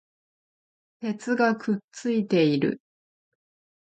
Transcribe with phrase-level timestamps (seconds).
[0.99, 2.81] 鉄がくっついている